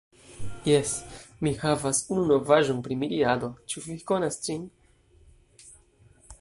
Jes, 0.67 0.93
mi 1.47 1.51
havas 1.65 1.99
unu 2.15 2.23
novaĵon 2.31 2.81
pri 2.87 2.99
Miriado. 3.03 3.53
Ĉu 3.73 3.85
vi 3.87 4.01
konas 4.13 4.43
ĝin? 4.49 4.67